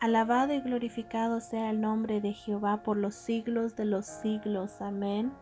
[0.00, 4.80] Alabado y glorificado sea el nombre de Jehová por los siglos de los siglos.
[4.80, 5.32] Amén.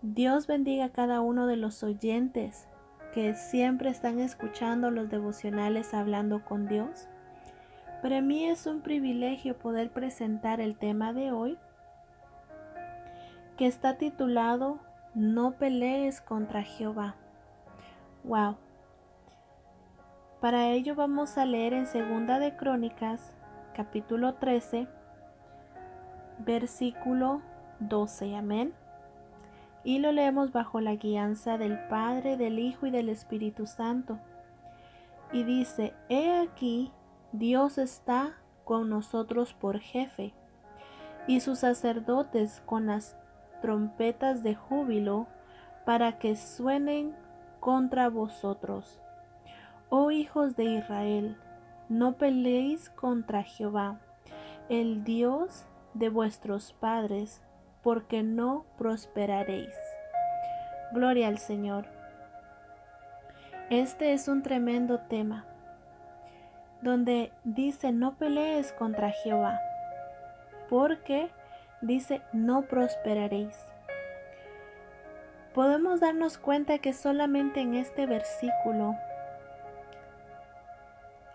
[0.00, 2.68] Dios bendiga a cada uno de los oyentes
[3.12, 7.08] que siempre están escuchando los devocionales hablando con Dios.
[8.00, 11.58] Para mí es un privilegio poder presentar el tema de hoy,
[13.56, 14.78] que está titulado
[15.14, 17.16] No pelees contra Jehová.
[18.22, 18.56] Wow.
[20.40, 23.34] Para ello vamos a leer en Segunda de Crónicas,
[23.74, 24.88] capítulo 13,
[26.38, 27.42] versículo
[27.80, 28.36] 12.
[28.36, 28.72] Amén.
[29.84, 34.18] Y lo leemos bajo la guianza del Padre, del Hijo y del Espíritu Santo.
[35.30, 36.90] Y dice, He aquí,
[37.32, 40.32] Dios está con nosotros por jefe,
[41.26, 43.14] y sus sacerdotes con las
[43.60, 45.26] trompetas de júbilo
[45.84, 47.14] para que suenen
[47.60, 49.02] contra vosotros
[49.92, 51.36] Oh hijos de Israel,
[51.88, 53.98] no peleéis contra Jehová,
[54.68, 57.42] el Dios de vuestros padres,
[57.82, 59.74] porque no prosperaréis.
[60.92, 61.86] Gloria al Señor.
[63.68, 65.44] Este es un tremendo tema,
[66.82, 69.58] donde dice no pelees contra Jehová,
[70.68, 71.32] porque
[71.80, 73.56] dice no prosperaréis.
[75.52, 78.94] Podemos darnos cuenta que solamente en este versículo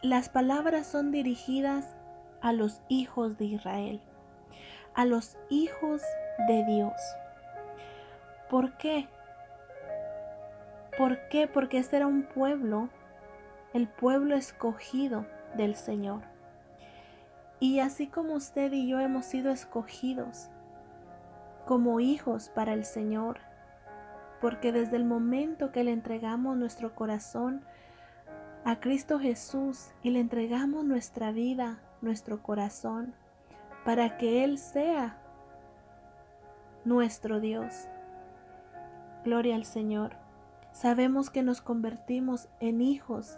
[0.06, 1.96] las palabras son dirigidas
[2.40, 4.02] a los hijos de Israel,
[4.94, 6.04] a los hijos
[6.48, 6.94] de Dios.
[8.48, 9.08] ¿Por qué?
[10.96, 11.48] ¿Por qué?
[11.48, 12.90] Porque este era un pueblo,
[13.74, 15.26] el pueblo escogido
[15.58, 16.22] del Señor.
[17.60, 20.50] Y así como usted y yo hemos sido escogidos
[21.66, 23.40] como hijos para el Señor,
[24.40, 27.66] porque desde el momento que le entregamos nuestro corazón
[28.66, 33.14] a Cristo Jesús y le entregamos nuestra vida, nuestro corazón,
[33.86, 35.18] para que Él sea
[36.84, 37.88] nuestro Dios.
[39.24, 40.18] Gloria al Señor.
[40.74, 43.38] Sabemos que nos convertimos en hijos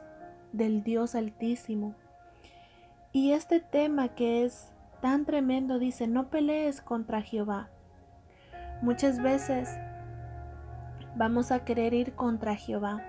[0.54, 1.94] del Dios Altísimo.
[3.12, 4.70] Y este tema que es
[5.02, 7.70] tan tremendo dice, no pelees contra Jehová.
[8.82, 9.78] Muchas veces
[11.18, 13.04] vamos a querer ir contra Jehová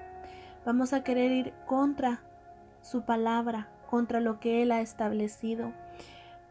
[0.69, 2.21] Vamos a querer ir contra
[2.83, 5.73] su palabra, contra lo que Él ha establecido.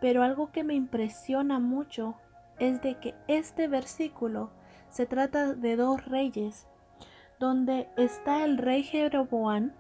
[0.02, 2.16] Pero algo que me impresiona mucho
[2.58, 4.50] es de que este versículo
[4.90, 6.66] se trata de dos reyes,
[7.40, 9.74] donde está el rey Jeroboam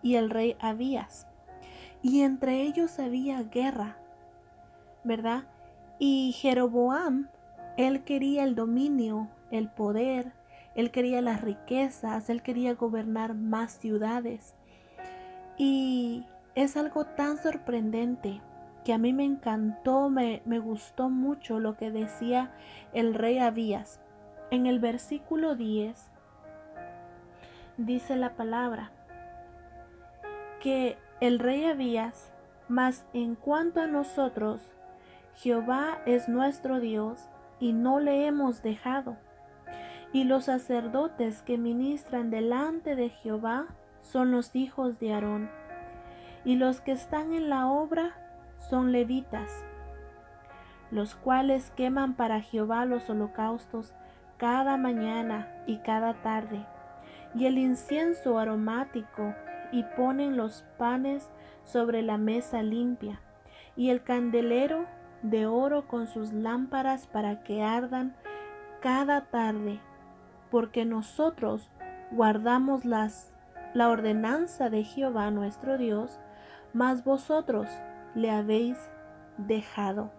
[0.00, 1.26] y el rey Abías.
[2.00, 3.98] Y entre ellos había guerra,
[5.04, 5.44] ¿verdad?
[5.98, 7.28] Y Jeroboam,
[7.76, 10.32] él quería el dominio, el poder,
[10.76, 14.54] él quería las riquezas, él quería gobernar más ciudades.
[15.56, 18.42] Y es algo tan sorprendente
[18.84, 22.52] que a mí me encantó, me, me gustó mucho lo que decía
[22.92, 24.00] el rey Abías.
[24.50, 25.96] En el versículo 10
[27.78, 28.92] dice la palabra
[30.60, 32.30] que el rey Abías,
[32.68, 34.60] mas en cuanto a nosotros,
[35.36, 37.18] Jehová es nuestro Dios
[37.60, 39.16] y no le hemos dejado
[40.12, 43.66] y los sacerdotes que ministran delante de Jehová
[44.02, 45.50] son los hijos de Aarón,
[46.44, 48.14] y los que están en la obra
[48.70, 49.50] son levitas,
[50.90, 53.94] los cuales queman para Jehová los holocaustos
[54.36, 56.64] cada mañana y cada tarde,
[57.34, 59.34] y el incienso aromático,
[59.72, 61.28] y ponen los panes
[61.64, 63.20] sobre la mesa limpia,
[63.74, 64.86] y el candelero
[65.22, 68.14] de oro con sus lámparas para que ardan
[68.80, 69.80] cada tarde
[70.50, 71.70] porque nosotros
[72.10, 76.18] guardamos la ordenanza de Jehová nuestro Dios,
[76.72, 77.68] mas vosotros
[78.14, 78.76] le habéis
[79.38, 80.10] dejado.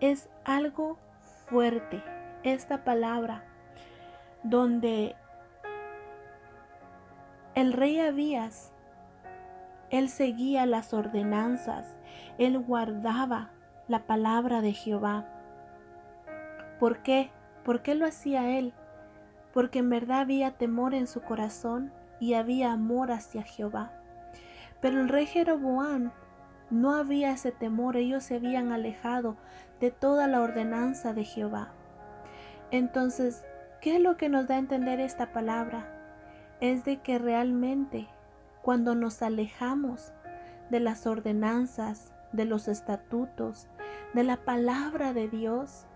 [0.00, 0.98] Es algo
[1.46, 2.02] fuerte
[2.42, 3.44] esta palabra
[4.42, 5.14] donde
[7.54, 8.72] el rey Abías,
[9.90, 11.98] él seguía las ordenanzas,
[12.38, 13.50] él guardaba
[13.88, 15.26] la palabra de Jehová.
[16.80, 17.30] ¿Por qué?
[17.62, 18.72] ¿Por qué lo hacía él?
[19.52, 23.92] Porque en verdad había temor en su corazón y había amor hacia Jehová.
[24.80, 26.12] Pero el rey Jeroboam
[26.70, 29.36] no había ese temor, ellos se habían alejado
[29.80, 31.72] de toda la ordenanza de Jehová.
[32.70, 33.44] Entonces,
[33.80, 35.86] ¿qué es lo que nos da a entender esta palabra?
[36.60, 38.08] Es de que realmente
[38.62, 40.12] cuando nos alejamos
[40.70, 43.68] de las ordenanzas, de los estatutos,
[44.14, 45.86] de la palabra de Dios,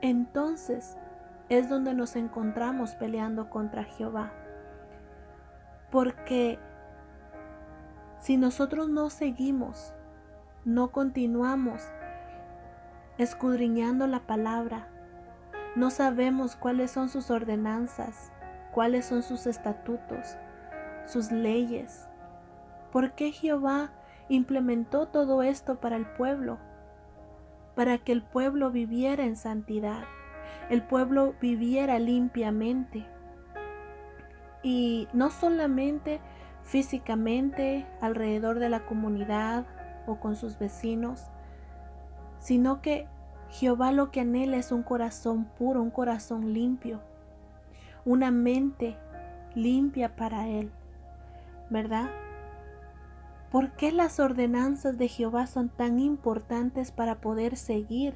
[0.00, 0.96] entonces
[1.48, 4.32] es donde nos encontramos peleando contra Jehová.
[5.90, 6.58] Porque
[8.18, 9.94] si nosotros no seguimos,
[10.64, 11.82] no continuamos
[13.18, 14.88] escudriñando la palabra,
[15.76, 18.32] no sabemos cuáles son sus ordenanzas,
[18.72, 20.36] cuáles son sus estatutos,
[21.06, 22.08] sus leyes.
[22.90, 23.90] ¿Por qué Jehová
[24.28, 26.58] implementó todo esto para el pueblo?
[27.74, 30.04] Para que el pueblo viviera en santidad,
[30.70, 33.06] el pueblo viviera limpiamente.
[34.62, 36.20] Y no solamente
[36.64, 39.66] físicamente alrededor de la comunidad
[40.06, 41.28] o con sus vecinos,
[42.38, 43.06] sino que
[43.50, 47.02] Jehová lo que anhela es un corazón puro, un corazón limpio,
[48.04, 48.96] una mente
[49.54, 50.70] limpia para Él,
[51.70, 52.10] ¿verdad?
[53.50, 58.14] ¿Por qué las ordenanzas de Jehová son tan importantes para poder seguir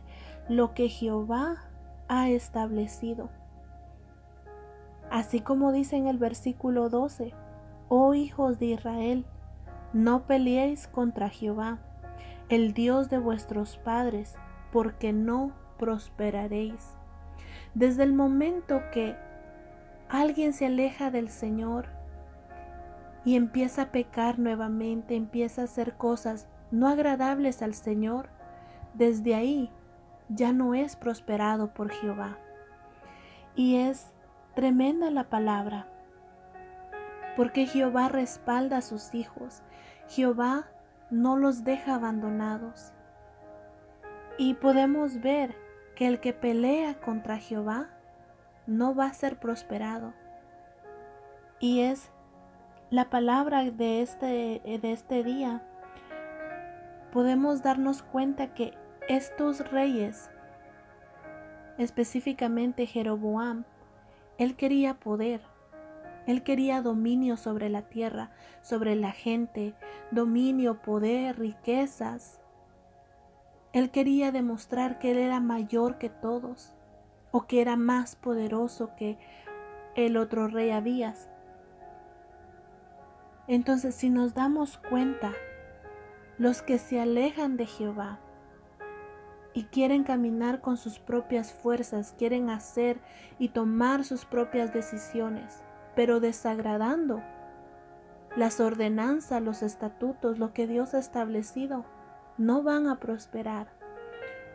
[0.48, 1.67] lo que Jehová
[2.08, 3.30] ha establecido?
[5.10, 7.32] Así como dice en el versículo 12,
[7.88, 9.24] oh hijos de Israel,
[9.92, 11.78] no peleéis contra Jehová,
[12.48, 14.36] el Dios de vuestros padres,
[14.72, 16.94] porque no prosperaréis.
[17.74, 19.16] Desde el momento que
[20.08, 21.86] alguien se aleja del Señor
[23.24, 28.28] y empieza a pecar nuevamente, empieza a hacer cosas no agradables al Señor,
[28.94, 29.70] desde ahí
[30.28, 32.38] ya no es prosperado por Jehová.
[33.54, 34.12] Y es
[34.54, 35.88] tremenda la palabra,
[37.36, 39.62] porque Jehová respalda a sus hijos,
[40.08, 40.68] Jehová
[41.10, 42.92] no los deja abandonados.
[44.36, 45.56] Y podemos ver
[45.96, 47.88] que el que pelea contra Jehová
[48.66, 50.14] no va a ser prosperado.
[51.58, 52.10] Y es
[52.90, 54.26] la palabra de este,
[54.64, 55.62] de este día.
[57.12, 58.74] Podemos darnos cuenta que
[59.08, 60.30] estos reyes,
[61.78, 63.64] específicamente Jeroboam,
[64.36, 65.40] él quería poder,
[66.26, 69.74] él quería dominio sobre la tierra, sobre la gente,
[70.10, 72.38] dominio, poder, riquezas.
[73.72, 76.74] Él quería demostrar que Él era mayor que todos
[77.30, 79.16] o que era más poderoso que
[79.94, 81.30] el otro rey Abías.
[83.46, 85.32] Entonces, si nos damos cuenta,
[86.36, 88.20] los que se alejan de Jehová
[89.58, 93.00] y quieren caminar con sus propias fuerzas, quieren hacer
[93.40, 95.64] y tomar sus propias decisiones,
[95.96, 97.24] pero desagradando
[98.36, 101.84] las ordenanzas, los estatutos, lo que Dios ha establecido,
[102.36, 103.66] no van a prosperar,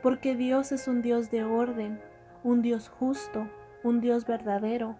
[0.01, 1.99] porque Dios es un Dios de orden,
[2.45, 3.49] un Dios justo,
[3.83, 4.95] un Dios verdadero,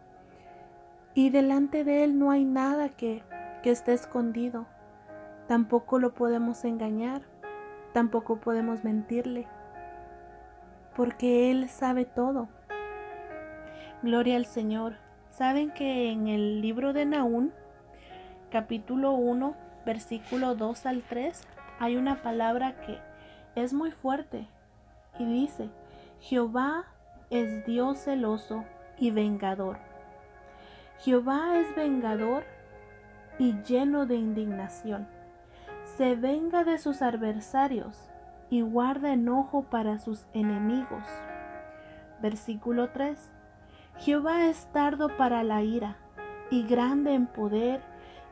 [1.13, 3.23] y delante de Él no hay nada que,
[3.63, 4.65] que esté escondido,
[5.47, 7.21] tampoco lo podemos engañar,
[7.93, 9.47] tampoco podemos mentirle,
[10.95, 12.49] porque Él sabe todo.
[14.01, 14.97] Gloria al Señor.
[15.29, 17.53] Saben que en el libro de Naún,
[18.51, 19.55] capítulo 1,
[19.85, 21.41] versículo 2 al 3,
[21.79, 22.99] hay una palabra que
[23.55, 24.47] es muy fuerte
[25.17, 25.69] y dice,
[26.19, 26.85] Jehová
[27.29, 28.63] es Dios celoso
[28.99, 29.77] y vengador.
[30.99, 32.43] Jehová es vengador
[33.39, 35.07] y lleno de indignación.
[35.97, 38.09] Se venga de sus adversarios
[38.49, 41.03] y guarda enojo para sus enemigos.
[42.21, 43.17] Versículo 3.
[43.97, 45.97] Jehová es tardo para la ira
[46.49, 47.81] y grande en poder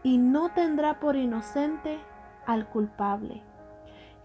[0.04, 2.00] y no tendrá por inocente
[2.46, 3.42] al culpable.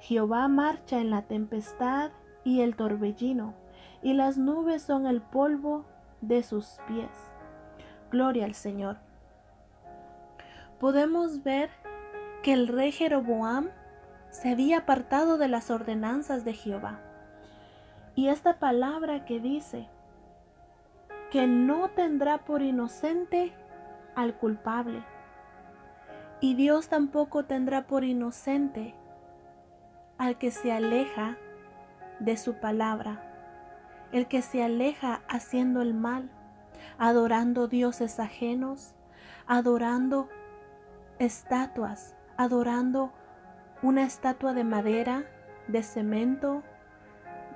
[0.01, 2.11] Jehová marcha en la tempestad
[2.45, 3.55] y el torbellino,
[4.03, 5.85] y las nubes son el polvo
[6.21, 7.11] de sus pies.
[8.11, 8.99] Gloria al Señor.
[10.79, 11.71] Podemos ver
[12.43, 13.71] que el rey Jeroboam
[14.41, 17.01] se había apartado de las ordenanzas de Jehová.
[18.15, 19.89] Y esta palabra que dice
[21.31, 23.55] que no tendrá por inocente
[24.15, 25.03] al culpable
[26.41, 28.95] y Dios tampoco tendrá por inocente
[30.19, 31.39] al que se aleja
[32.21, 33.23] de su palabra,
[34.13, 36.29] el que se aleja haciendo el mal,
[36.99, 38.95] adorando dioses ajenos,
[39.47, 40.29] adorando
[41.19, 43.13] estatuas, adorando
[43.83, 45.25] una estatua de madera,
[45.69, 46.63] de cemento,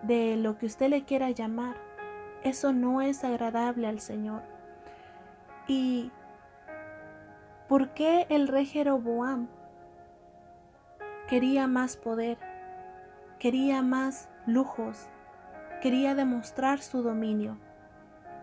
[0.02, 1.76] de lo que usted le quiera llamar.
[2.42, 4.42] Eso no es agradable al Señor.
[5.66, 6.10] Y
[7.70, 9.46] ¿Por qué el rey Jeroboam
[11.28, 12.36] quería más poder,
[13.38, 15.08] quería más lujos,
[15.80, 17.58] quería demostrar su dominio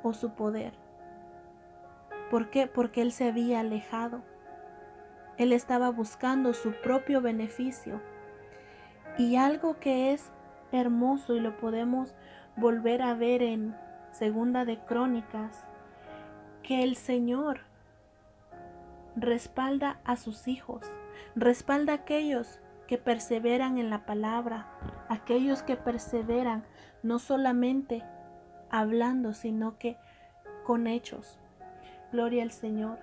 [0.01, 0.71] o su poder?
[2.31, 2.67] ¿Por qué?
[2.67, 4.21] Porque él se había alejado.
[5.37, 8.01] Él estaba buscando su propio beneficio.
[9.17, 10.31] Y algo que es
[10.71, 12.13] hermoso y lo podemos
[12.55, 13.75] volver a ver en
[14.11, 15.63] Segunda de Crónicas,
[16.63, 17.61] que el Señor
[19.15, 20.83] respalda a sus hijos,
[21.35, 24.67] Respalda a aquellos que perseveran en la palabra,
[25.09, 26.63] aquellos que perseveran
[27.03, 28.03] no solamente
[28.69, 29.97] hablando, sino que
[30.65, 31.39] con hechos.
[32.11, 32.99] Gloria al Señor.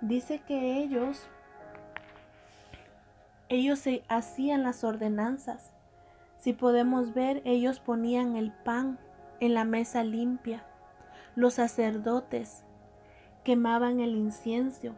[0.00, 1.28] Dice que ellos
[3.48, 5.72] ellos se hacían las ordenanzas.
[6.36, 8.98] Si podemos ver, ellos ponían el pan
[9.40, 10.64] en la mesa limpia.
[11.34, 12.64] Los sacerdotes
[13.44, 14.94] quemaban el incienso,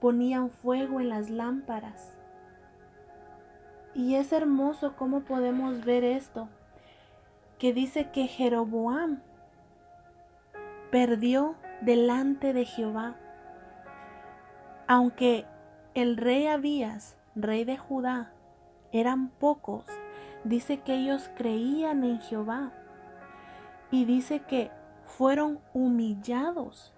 [0.00, 2.16] ponían fuego en las lámparas.
[3.94, 6.48] Y es hermoso cómo podemos ver esto,
[7.58, 9.22] que dice que Jeroboam
[10.90, 13.16] perdió delante de Jehová.
[14.86, 15.46] Aunque
[15.94, 18.32] el rey Abías rey de Judá,
[18.92, 19.84] eran pocos,
[20.44, 22.72] dice que ellos creían en Jehová
[23.90, 24.70] y dice que
[25.04, 26.92] fueron humillados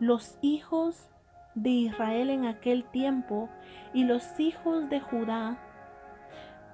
[0.00, 1.08] los hijos
[1.54, 3.48] de Israel en aquel tiempo
[3.92, 5.58] y los hijos de Judá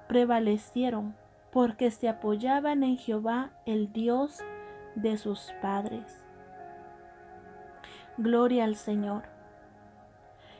[0.07, 1.15] prevalecieron
[1.51, 4.39] porque se apoyaban en Jehová, el Dios
[4.95, 6.25] de sus padres.
[8.17, 9.23] Gloria al Señor.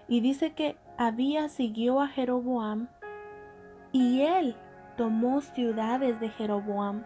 [0.08, 2.88] Y dice que había siguió a Jeroboam
[3.92, 4.56] y él
[4.98, 7.06] tomó ciudades de Jeroboam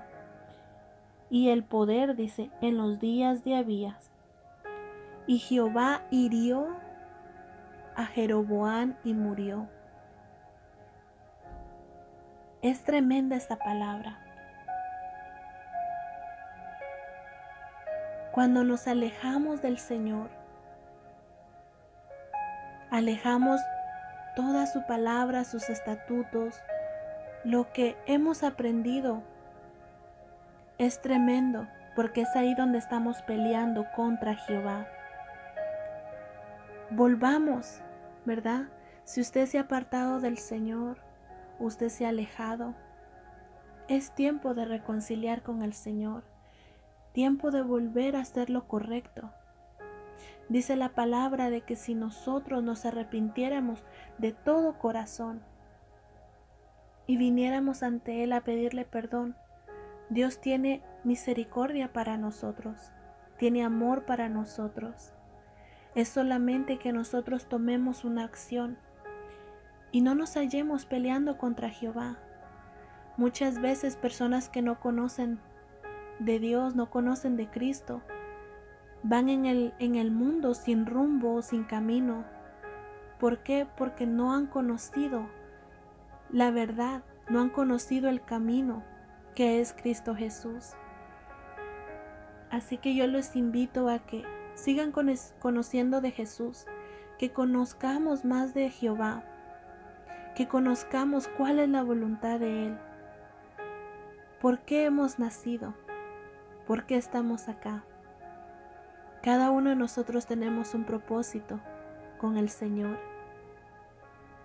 [1.30, 4.12] y el poder, dice, en los días de Abías.
[5.28, 6.68] Y Jehová hirió
[7.96, 9.70] a Jeroboam y murió.
[12.62, 14.20] Es tremenda esta palabra.
[18.34, 20.30] Cuando nos alejamos del Señor,
[22.92, 23.62] alejamos
[24.36, 26.56] toda su palabra, sus estatutos,
[27.44, 29.24] lo que hemos aprendido
[30.78, 34.88] es tremendo porque es ahí donde estamos peleando contra Jehová.
[36.90, 37.82] Volvamos,
[38.26, 38.64] ¿verdad?
[39.06, 40.98] Si usted se ha apartado del Señor,
[41.60, 42.76] usted se ha alejado,
[43.88, 46.24] es tiempo de reconciliar con el Señor,
[47.14, 49.32] tiempo de volver a hacer lo correcto.
[50.48, 53.84] Dice la palabra de que si nosotros nos arrepintiéramos
[54.20, 55.42] de todo corazón
[57.08, 59.36] y viniéramos ante Él a pedirle perdón,
[60.10, 62.92] Dios tiene misericordia para nosotros,
[63.38, 65.14] tiene amor para nosotros.
[65.96, 68.78] Es solamente que nosotros tomemos una acción
[69.92, 72.18] y no nos hallemos peleando contra Jehová.
[73.18, 75.40] Muchas veces personas que no conocen
[76.20, 78.04] de Dios, no conocen de Cristo,
[79.08, 82.26] van en el, en el mundo sin rumbo, sin camino.
[83.20, 83.68] ¿Por qué?
[83.78, 85.30] Porque no han conocido
[86.32, 88.84] la verdad, no han conocido el camino
[89.36, 90.72] que es Cristo Jesús.
[92.50, 94.24] Así que yo los invito a que
[94.56, 96.66] sigan conociendo de Jesús,
[97.20, 99.24] que conozcamos más de Jehová,
[100.36, 102.78] que conozcamos cuál es la voluntad de Él,
[104.42, 105.76] por qué hemos nacido,
[106.66, 107.84] por qué estamos acá.
[109.26, 111.60] Cada uno de nosotros tenemos un propósito
[112.20, 113.00] con el Señor.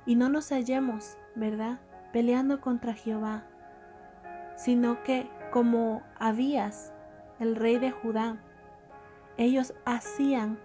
[0.06, 1.80] Y no nos hallemos, ¿verdad?
[2.14, 3.44] Peleando contra Jehová,
[4.56, 6.94] sino que como Abías,
[7.40, 8.38] el rey de Judá,
[9.36, 10.58] ellos hacían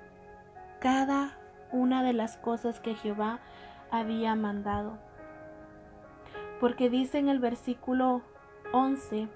[0.80, 1.38] cada
[1.74, 3.42] una de las cosas que Jehová
[3.92, 4.98] había mandado.
[6.62, 8.22] Porque dice en el versículo
[8.72, 9.28] 11,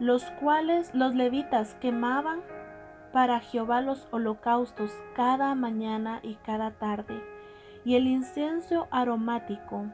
[0.00, 2.40] los cuales los levitas quemaban
[3.18, 7.20] para Jehová los holocaustos cada mañana y cada tarde,
[7.84, 9.86] y el incienso aromático,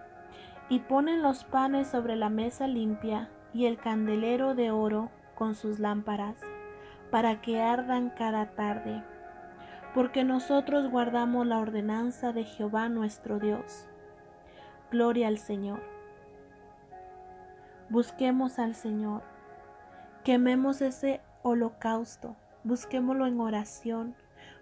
[0.69, 5.78] y ponen los panes sobre la mesa limpia y el candelero de oro con sus
[5.78, 6.38] lámparas,
[7.11, 9.02] para que ardan cada tarde,
[9.95, 13.87] porque nosotros guardamos la ordenanza de Jehová nuestro Dios.
[14.90, 15.81] Gloria al Señor.
[17.88, 19.23] Busquemos al Señor,
[20.25, 24.14] quememos ese holocausto busquémoslo en oración,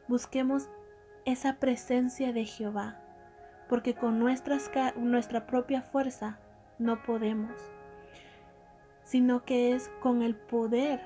[0.08, 0.68] busquemos
[1.24, 3.00] esa presencia de Jehová,
[3.68, 6.38] porque con nuestra propia fuerza
[6.78, 7.52] no podemos,
[9.04, 11.00] sino que es con el poder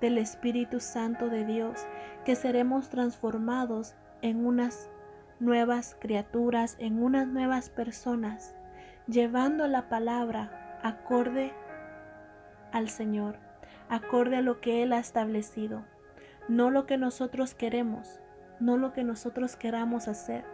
[0.00, 1.86] del Espíritu Santo de Dios
[2.24, 4.88] que seremos transformados en unas
[5.40, 8.54] nuevas criaturas, en unas nuevas personas,
[9.08, 11.52] llevando la palabra acorde
[12.72, 13.38] al Señor,
[13.88, 15.84] acorde a lo que Él ha establecido
[16.48, 18.20] no lo que nosotros queremos,
[18.60, 20.44] no lo que nosotros queramos hacer,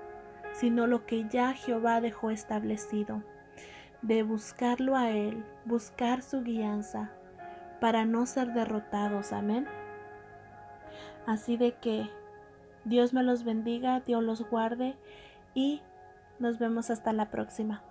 [0.53, 3.23] sino lo que ya Jehová dejó establecido,
[4.03, 7.11] de buscarlo a Él, buscar su guianza,
[7.81, 9.33] para no ser derrotados.
[9.33, 9.67] Amén.
[11.27, 12.09] Así de que
[12.85, 14.97] Dios me los bendiga, Dios los guarde
[15.55, 15.83] y
[16.39, 17.85] Nos vemos hasta la próxima.